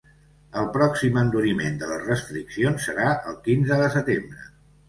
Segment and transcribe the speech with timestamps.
[0.61, 4.53] El pròxim enduriment de les restriccions serà el quinze de setembre.